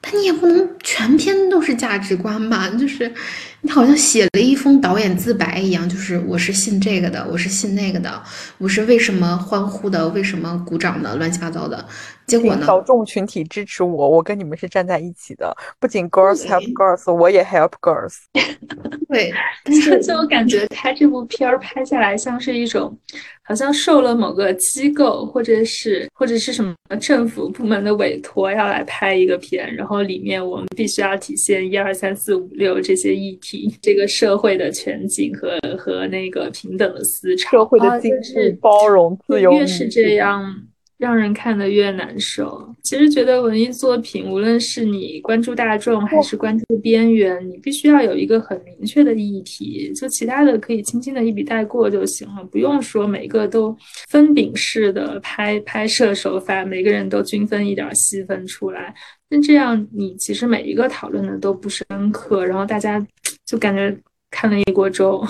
[0.00, 2.70] 但你也不能全篇都是价值观吧？
[2.70, 3.12] 就是
[3.60, 8.22] 你好像写了一封导演自白一样，就是我是信这个的，我是信那个的，
[8.56, 11.84] 我是为什么欢呼的，为什么鼓掌的，乱七八糟的。
[12.28, 12.64] 结果呢？
[12.64, 15.52] 小众群体支持我，我跟你们是站在一起的。
[15.80, 18.14] 不仅 girls help girls，我也 help girls。
[19.08, 19.32] 对，
[19.64, 22.96] 但是 就我感觉他这部片儿拍下来像是一种。
[23.42, 40.54] 好像受了某个机构或者是或者是什么政府部门的委托，要来拍一个片，然后里面我们必须要体现一二三四五六这些议题，这个社会的全景和和那个平等的思潮，社会的精致包容自由，越是这样。
[40.98, 42.74] 让人看得越难受。
[42.82, 53.76] 其实觉得文艺作品，无论是你关注大众还是关注边缘，你必须要有一个很明确的议题，就其他的可以轻轻的一笔带过就行了，不用说每个都
[54.08, 58.92] 分饼式的拍拍摄手法，每个人都均分一点戏份出来。
[59.30, 63.04] 那这样你其实每一个讨论的都不深刻，然后大家
[63.46, 63.96] 就感觉
[64.30, 65.24] 看了一锅粥。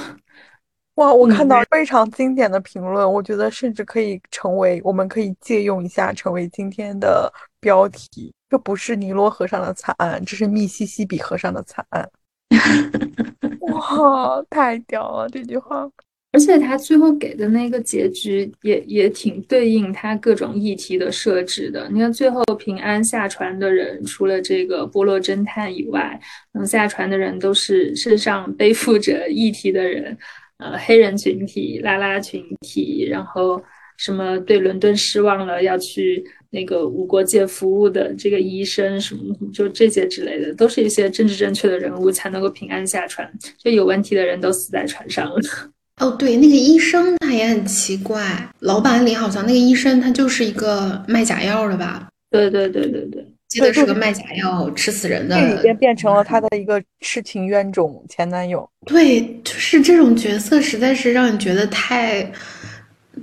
[0.99, 8.35] 哇，我看到非常经典的评论，我觉得甚至可以成为，我们可以借用一下，成为今天的标题。
[8.51, 12.11] 这不是尼罗河上的惨案，这是密西西比河上的惨案。
[13.61, 15.89] 哇，太屌了这句话！
[16.33, 21.89] 而且他最后给的那个结局也也挺对应他各种议题的设置的。
[21.93, 26.21] 你看，最后平安下船的人，除了这个波洛侦探以外，
[26.53, 30.19] 能下船的人都是身上背负着议题的人。
[30.59, 33.63] 呃，黑人群体、拉拉群体，然后
[33.97, 43.31] 什么对伦敦失望了，要去那个无国界服务的这个医生，什么就这些之类的，都是一些政治正确的人物才能够平安下船。
[43.57, 45.37] 就有问题的人都死在船上了。
[46.01, 52.09] 哦，对，那个医生他也很奇怪，老板里好像那个医生他就是一个卖假药的吧？
[52.31, 53.25] 对对对对对。
[53.49, 58.69] 记得是个卖假药吃死人的，这里边变成了他的一个痴情冤种前男友。
[58.85, 62.31] 对，就是这种角色实在是让你觉得太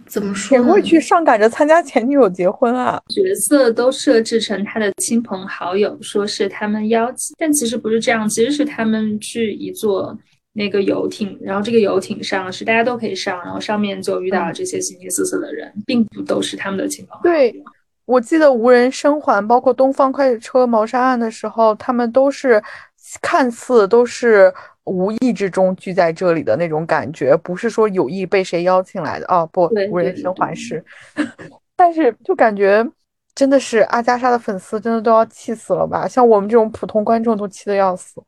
[0.07, 0.57] 怎么说？
[0.57, 2.99] 谁会去上赶着参加前女友结婚啊？
[3.09, 10.17] 角色都设置成他的亲朋好友，说是他们邀请，但其实不是这样，其实是他们去一座
[10.53, 17.31] 那个游艇，然后这个游艇上是大家都可以上，然后上面就遇到了这些形形色色的人，并不都是他们的亲朋好友。
[17.31, 17.63] 对。
[18.05, 22.61] 我记得无人生还，包括东方快车谋杀案的时候，他们都是
[23.21, 29.49] 看似都是无意之中聚在这里的那种感觉，不是说有意被谁邀请来的哦。
[29.51, 30.83] 不，无人生还是，
[31.75, 32.87] 但是就感觉
[33.33, 36.07] 真的是阿加莎的粉丝真的都要气死了吧？
[36.07, 38.21] 像我们这种普通观众都气得要死，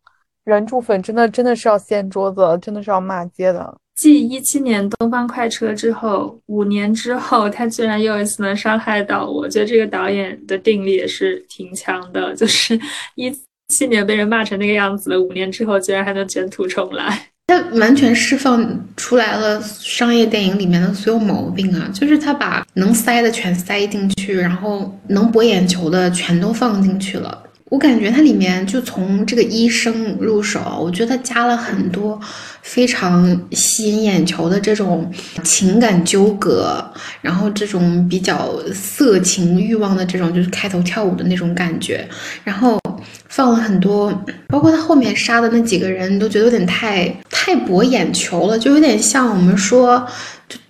[0.46, 3.78] 原著粉真的真的是要掀桌子，真的是要骂街的。
[3.98, 12.36] 继一七年东方快车之后，五年之后，他居然又一次能伤害到我，我觉得这个导演的定力也是挺强的。
[12.36, 12.80] 就是
[13.16, 13.36] 一
[13.70, 17.30] 七年被人骂成那个样子了，五年之后居然还能卷土重来。
[17.48, 21.90] 他完全释放出来了商业电影里面的所有毛病啊！
[21.94, 27.42] 就是他把能塞的全塞进去，然后能博眼球的全都放进去了。
[27.70, 32.18] 我感觉它里面就从这个医生入手，我觉得加了很多
[32.62, 35.12] 非常吸引眼球的这种
[35.44, 36.82] 情感纠葛，
[37.22, 42.08] 然后这种比较色情欲望的这种，就是开头跳舞的那种感觉，
[42.46, 42.80] 然后
[43.28, 44.14] 放了很多，
[44.48, 50.08] 包括他后面杀的那几个人，都觉得有点太太博眼球了，就有点像我们说。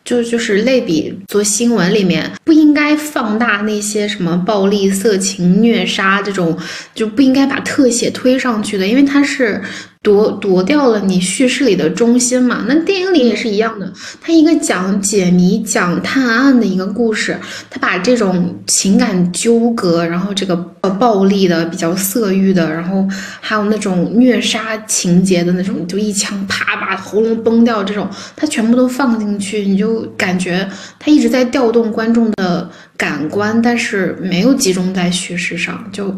[0.08, 6.58] 就就是类比做新闻里面不应该放大那些什么暴力、色情、虐杀这种，
[6.96, 9.62] 就不应该把特写推上去的，因为它是。
[10.08, 12.64] 夺夺掉了你叙事里的中心嘛？
[12.66, 13.92] 那电影里也是一样的，
[14.22, 17.38] 它一个讲解谜、讲探案的一个故事，
[17.70, 23.06] 它把这种情感纠葛，然后这个暴力的、比较色欲的，然后
[23.42, 30.66] 还有那种虐杀情节的那种，就一枪啪把喉咙崩掉这种，它全部都放进去，你就感觉
[30.98, 36.16] 它一直在调动观众的感官，但是没有集中在叙事上，就。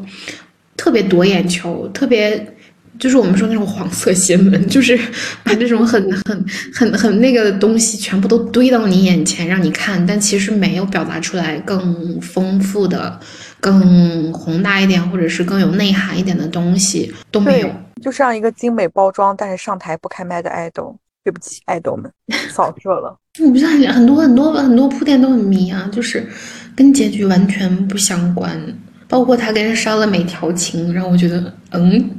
[0.78, 2.56] 特别夺眼球，特别。
[3.00, 5.00] 就是我们说那种黄色新闻，就是
[5.42, 13.18] 把这种很很很很那个东西全部都堆到你眼前让你看，但其实没有表达出来更丰富的、
[13.62, 17.72] 更宏大一点，或者是更有内涵一点的东西都没有。
[18.02, 20.94] 就像一个精美包装，但是上台不开麦的爱豆，
[21.24, 22.12] 对不起，爱豆们，
[22.50, 23.18] 扫射了。
[23.40, 26.28] 我不知道很多很多很多铺垫都很迷啊，就是
[26.76, 28.62] 跟结局完全不相关。
[29.10, 32.10] 包括他跟莎乐美调情，让我觉得，嗯，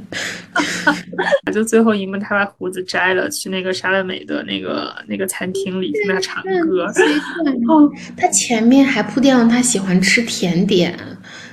[1.53, 6.85] 就最后一幕，他把胡子摘了，去那个莎乐美的那个那个餐厅里听他唱歌。
[7.71, 10.93] 哦，他前面还铺垫了他喜欢吃甜点。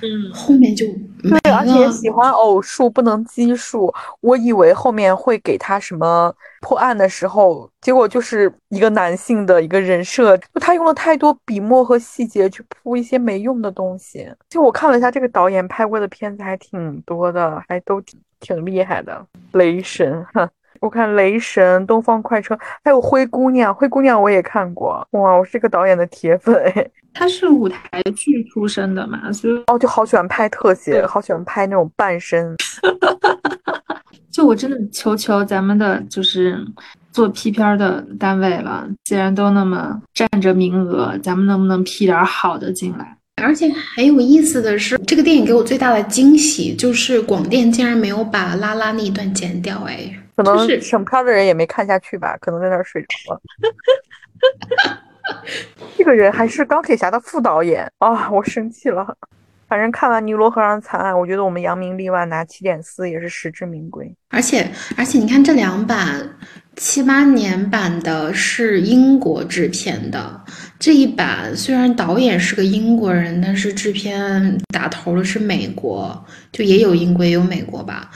[0.03, 0.87] 嗯，后面就
[1.23, 3.93] 对，而且喜欢偶数不能奇数。
[4.21, 14.31] 我以为后面会给他什么破案的时候，结果就是一个男性的一个人设，就他用了太多笔墨和细节去铺一些没用的东西。
[14.49, 19.27] 就我看了一下，这个导演拍过的片子还挺多的，还都挺挺厉害的。
[19.53, 20.49] 雷神，哈。
[20.81, 22.55] 我看《雷神》《东方快车》，
[22.85, 23.73] 还有《灰姑娘》。
[23.79, 26.91] 《灰姑娘》我也看过，哇，我是这个导演的铁粉哎。
[27.13, 32.57] 他是舞台剧出身的嘛，所以哦，就好喜欢拍特写，好喜欢拍那种半身。
[34.31, 36.57] 就我真的求求咱们的，就是
[37.11, 43.17] 做 P 片的单位了，既然都那么占着名额，咱们能不能 P 点好的进来？
[43.43, 50.13] 而且很有意思的是，这个电影给我最大的惊喜就是广电竟然没有把拉拉那一段剪掉，哎。
[50.39, 53.41] 可能审片的人也没看下去吧，可能在那儿睡着了。
[55.99, 59.17] 这个人还是钢铁侠的副导演啊，我生气了。
[59.67, 64.15] 反正看完尼罗河上的惨案，我觉得我们扬名立万拿七点四也是实至名归。
[64.29, 66.37] 而且而且，你看这两版，
[66.77, 70.41] 七八年版的是英国制片的，
[70.79, 78.09] 这一版虽然导演是个英国人，但是制片打头的是美国，就也有英国也有美国吧，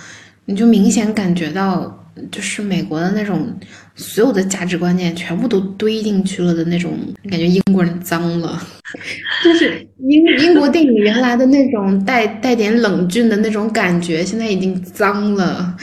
[0.45, 1.99] 你就明显感觉到。
[2.31, 3.53] 就是美国的那种
[3.95, 6.93] 所有的价值观念全部都堆进去了的那种
[7.31, 8.61] 感觉，英国人脏了，
[9.45, 15.77] 就是英英国电影原来的那种带带点冷峻的那种感觉，现在已经脏了。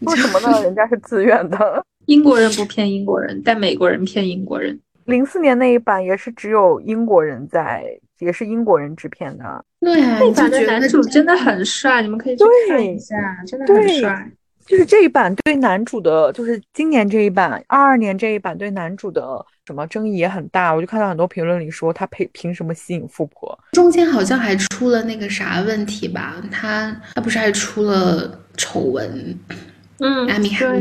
[0.00, 0.60] 为什么呢？
[0.62, 1.84] 人家是自愿的。
[2.06, 4.78] 英国人不骗英国人，但美国人骗英国人。
[5.04, 7.84] 零四年那一版也是只有英国人在，
[8.18, 9.64] 也是英国人制片的。
[9.80, 13.16] 对啊，那版的男主真的很帅，你们可以去看一下，
[13.46, 14.30] 真的很帅。
[14.66, 20.72] 就是这一版对男主的，就是今年这一版，二二年这一版对男主的什么争议也很大。
[20.72, 23.58] 我就看到很多评论里说他凭凭什么吸引富婆？
[23.72, 26.42] 中间好像还出了那个啥问题吧？
[26.50, 29.38] 他他不是还出了丑闻？
[29.98, 30.80] 嗯，艾米哈默。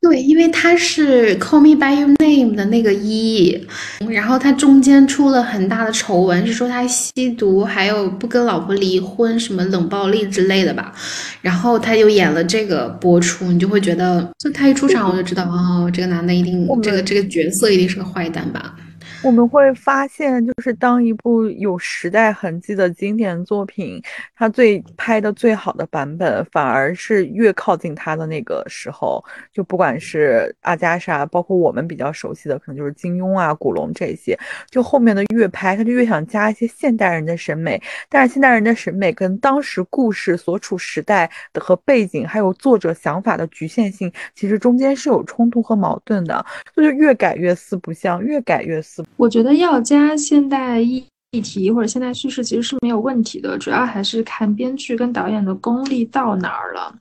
[0.00, 3.66] 对，因为他是《Call Me by Your Name》的那个一，
[4.08, 10.94] 然后他中间出了很大的丑闻，是说他吸毒，还有不跟老婆离婚，什么冷暴力之类的吧。
[11.42, 18.76] 然后他就演了这个播出，你就会觉得，就他一出场我就知道，哦，这个男的一定，这个这个角色一定是个坏蛋吧。
[19.24, 24.00] 我们会发现，就是当一部有时代痕迹的经典作品，
[24.36, 34.38] 它最拍的最好的版本，反而是越靠近它的那个时候，就不管是阿加莎，包括我们比较熟悉的，可能就是金庸啊、古龙这些，
[34.70, 49.04] 就后面的越拍，他就越想加一些现代人的审美，但是现代人的审美跟当时故事所处时代的和背景，还有作者想法的局限性，其实中间是有冲突和矛盾的，所以就越改越四不像，越改越四。
[49.16, 51.04] 我觉得要加现代议
[51.42, 56.94] 题或者现代叙事其实是没有问题的，主要还是看编剧跟导演的功力到哪儿了。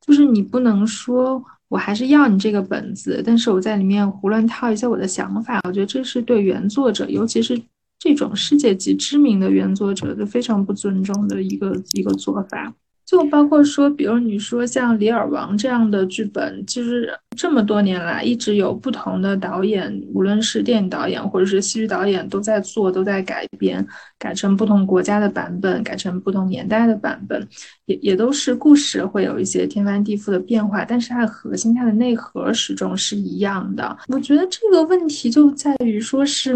[0.00, 5.60] 就是你不能说我还是要你这个本子，但是我在里面胡乱套一些我的想法。
[5.64, 7.60] 我觉得这是对原作者，尤其是
[7.98, 12.72] 这种世界级知名的原作者，的非常不尊重的一个一个做法。
[13.08, 23.84] 就包括说，比如你说像《李尔王》这样的剧本，其实这么多年来一直有不同的导演，无论是电影导演或者是戏剧导演，都在做，都在改编，
[24.18, 27.48] 改成不同国家的版本，改成不同年代的版本，
[27.86, 33.96] 也也都是故事会有一些天翻地覆的变化，但是它的核心、它的内核始终是一样的。
[34.08, 36.54] 我觉得这个问题就在于说，是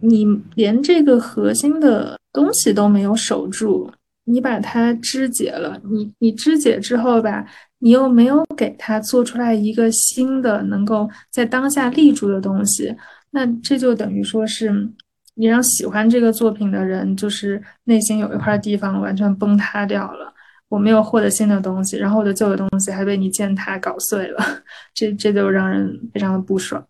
[0.00, 0.26] 你
[0.56, 3.88] 连这个核心的东西都没有守住。
[4.24, 7.44] 你把它肢解了，你你肢解之后吧，
[7.78, 12.94] 你又没有给它做出来一个新的能够在当下立住的东西，
[13.30, 14.70] 那这就等于说是
[15.34, 20.32] 你让喜欢这个作品的人，就是内心有一块地方完全崩塌掉了。
[20.68, 24.38] 我没有获得新的东西，然后我的旧的东西还被你践踏搞碎了，
[24.94, 26.84] 这这就让人非常的不爽。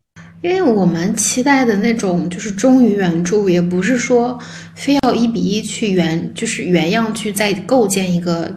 [0.44, 4.38] 因为我们期待的那种就是忠于原著，也不是说
[4.74, 8.54] 非要一比一去原就是原样去再构建一个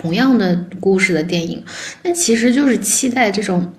[0.00, 1.62] 同样的故事的电影，
[2.02, 3.70] 那其实就是期待这种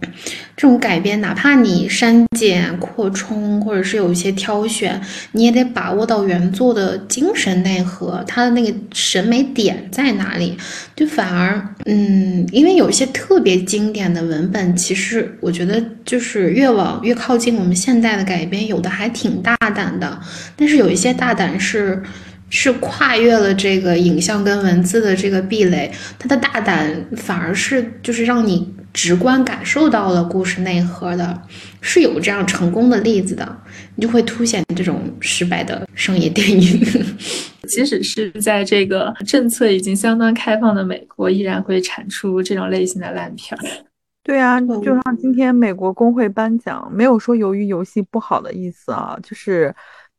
[0.56, 5.02] 这种改编，哪怕你删减、扩充，或者是有一些挑选，
[5.32, 10.56] 你也得把握到原作的精神内核，它的那个审美点在哪里。
[10.96, 20.22] 就反而，嗯，因为有一些特别经典的文本，其实我觉得就是越往越靠近我们现代的改编，有的还挺大胆的，
[20.56, 22.04] 但是有一些大胆是。
[22.52, 31.42] 是跨越了这个影像跟文字的这个壁垒，它的大胆反而是就是让你直观感受到了故事内核的，
[31.80, 33.58] 是有这样成功的例子的，
[33.96, 36.86] 你就会凸显这种失败的商业电影。
[37.70, 43.64] 即使是在这个政策已经相当开放的美国，依然会产出这种类型的烂片儿。
[44.24, 49.74] 对啊，就像今天美国工会颁奖，没有说由于游戏不好的意思啊，就是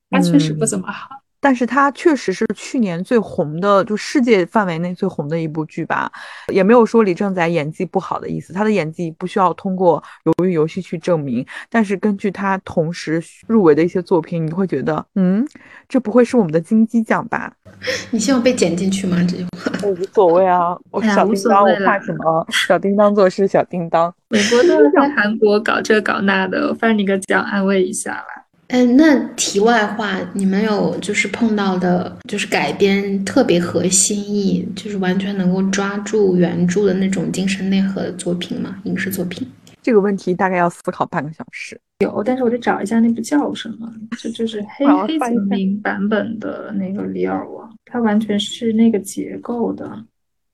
[0.09, 1.22] 它确实不怎么好。
[1.43, 6.11] 但是它确实是去年最红的，就世界范围内最红的一部剧吧，
[6.53, 11.45] 也没有说李正宰演技不好的意思，他的演技不需要通过鱿鱼游戏去证明。
[11.69, 15.45] 但是根据他同时入围的一些作品，你会觉得，嗯，
[15.89, 17.53] 这不会是我们的金鸡奖吧？
[18.13, 19.17] 你希望被剪进去吗？
[19.29, 22.47] 这句话我 无所谓啊，我小叮当，我怕什么？
[22.51, 24.15] 小叮当做事，小叮当。
[24.29, 28.42] 美国都在韩国搞这搞那的，发你个奖安慰一下啦。
[28.73, 38.81] 嗯，那题外话，你们有就是碰到的，就是改编特别合心意，就是完全能够抓住原著的那种精神内核的作品吗？
[38.85, 39.47] 影视作品？
[39.83, 41.79] 这个问题大概要思考半个小时。
[41.99, 50.03] 有，但是我得找一下那部叫什么，就就是 黑黑泽明版本的那个《李尔王》，它完全是那个结构的，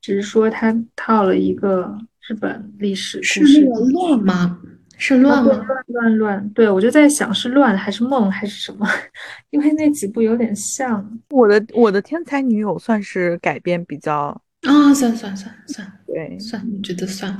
[0.03, 1.97] 只是说它套了一个
[2.27, 3.47] 日本历史故事。
[3.47, 4.59] 是那个乱吗？
[5.01, 5.53] 是乱吗？
[5.53, 8.87] 乱乱乱，对我就在想是乱还是梦还是什么，
[9.51, 11.19] 因为那几部有点像。
[11.31, 17.39] 我的我的天才女友算是改编比较啊，算算算算，对，算，我觉得算。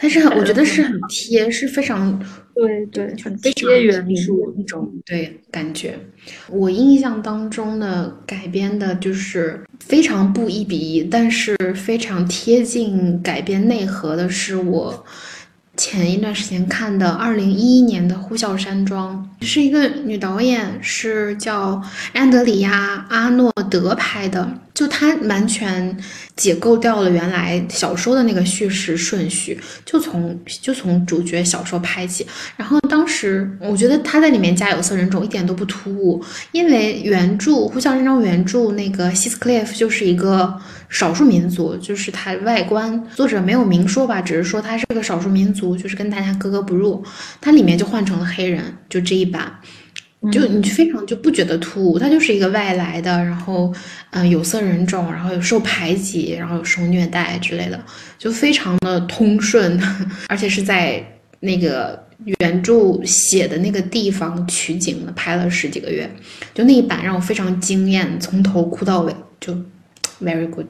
[0.00, 2.18] 但是我觉得是很贴，是非常
[2.54, 5.98] 对对，很贴原著那种对感觉。
[6.48, 15.04] 我印象当中的改编的就是非常不一比一，但是非常贴近改编内核的是我。
[15.78, 21.80] 前一段时间看的二零一一年的《呼啸山庄》是一个女导演，是叫
[22.12, 24.50] 安德里亚·阿诺德拍的。
[24.78, 25.96] 就他完全
[26.36, 32.24] 解构掉了原来小说的那个叙事顺序，就从就从主角小说拍起。
[32.56, 36.22] 然后当时我觉得他在里面加有色人种一点都不突兀，
[36.52, 40.56] 因为原著《呼啸山庄》原著那个希斯克利夫就是一个
[40.88, 47.04] 少数民族，就是他外观作者没有明说吧，只是说他是个少数民族，就是跟大家格格不入。
[47.40, 49.58] 他里面就换成了黑人，就这一版。
[50.32, 53.72] 就你非常就不觉得突兀，他就是一个外来的，然后
[54.10, 57.80] 嗯有色人种，然后有受排挤，然后有受虐待之类的，
[58.18, 59.80] 就非常的通顺，
[60.28, 61.00] 而且是在
[61.40, 62.04] 那个
[62.40, 66.10] 原著写的那个地方取景的，拍了十几个月，
[66.52, 69.54] 就那一版让我非常惊艳，从头哭到尾，就
[70.20, 70.66] very good。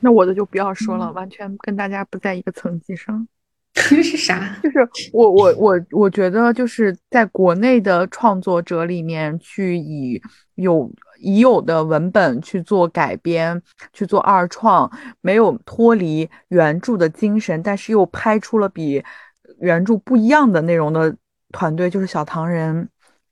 [0.00, 3.26] 那我的就不要说了，完全跟大家不在一个层级上。
[4.02, 4.54] 是啥？
[4.62, 10.20] 就是我我我我觉得就是在国内的创作者里面，去以
[10.56, 13.60] 有已有的文本去做改编，
[13.94, 14.90] 去做二创，
[15.22, 19.02] 没有脱离原著的精神，但是又拍出了比
[19.58, 21.16] 原著不一样的内容的
[21.50, 22.86] 团队，就是小唐人，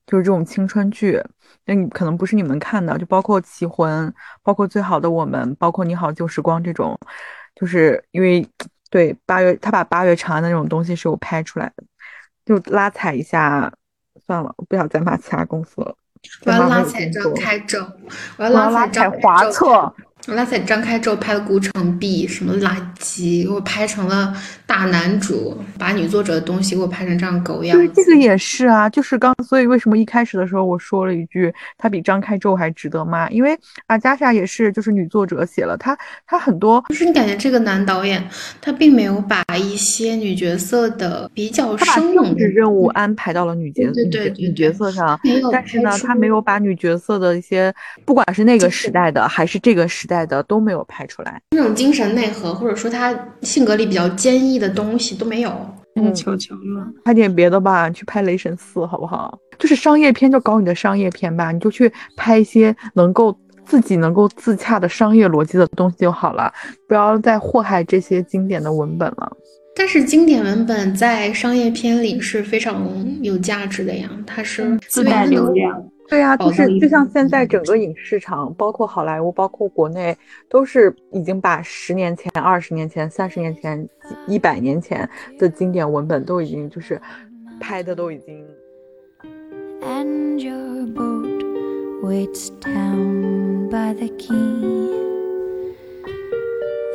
[0.07, 1.23] 就是这种青春剧。
[1.67, 4.09] 那你可能不是你们看的，就包括《棋魂》，
[4.43, 6.99] 包括《最好的我们》，包括《你好旧时光》这种，
[7.55, 8.49] 就是因为。
[8.91, 11.85] 对，八月他把八月长安的那种东西是有拍出来的，
[12.45, 13.73] 就拉踩一下，
[14.27, 15.97] 算了，我不想再骂其他公司了。
[16.45, 17.91] 我要拉踩张开正，
[18.37, 19.95] 我要拉踩华策。
[20.29, 24.33] 我拉塞张开之后拍的《孤城闭》什么垃圾，给我拍成了
[24.67, 27.77] 大男主，把女作者的东西给我拍成这样狗样。
[27.77, 33.29] 对，这个也是啊，就是刚，所以为什么一开始的时候我说了一句，他比张开宙还值得骂？
[33.31, 35.97] 因为阿加莎也是，就是女作者写了，她
[36.27, 38.23] 她很多，就是你感觉这个男导演
[38.61, 45.19] 他并没有把一些女角色的比较生猛的任务安排到了女角对对女角色上，
[45.51, 50.21] 但是呢，他没有把女角色的一些，不管是那个时代的还是这个时代。
[50.31, 55.51] 的都没有拍出来，那种精神内核或者说他性格里比较坚毅的东西都没有。
[55.97, 59.37] 嗯，求求了，拍点别的吧，去拍《雷神四》好不好？
[59.59, 66.53] 就是商业片就搞你的商业片吧，你就去拍一些能够自己能够自洽的商业逻辑的东西就好了，
[66.87, 69.33] 不要再祸害这些经典的文本了。
[69.75, 72.87] 但是经典文本在商业片里是非常
[73.23, 75.83] 有价值的呀，它是自带流量。
[76.11, 80.17] 对呀，就是就像现在整个影视市场，包括好莱坞，包括国内，
[80.49, 83.89] 都是已经把十年前、二十年前、三十年前、
[84.27, 85.09] 一百年前
[85.39, 87.01] 的经典文本都已经就是
[87.61, 88.45] 拍的都已经。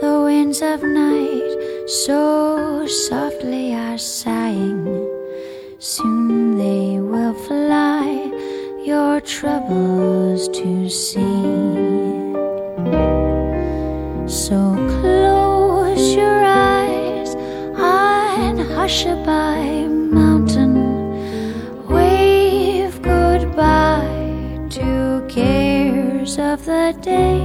[0.02, 5.08] The winds of night so softly are sighing.
[5.80, 8.25] Soon they will fly
[8.86, 11.24] your troubles to see.
[14.28, 14.58] So
[15.02, 17.34] close your eyes
[17.76, 20.76] on Hushabye Mountain.
[21.88, 27.42] Wave goodbye to cares of the day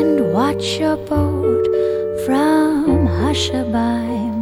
[0.00, 1.64] and watch your boat
[2.26, 2.58] from
[3.38, 4.37] sail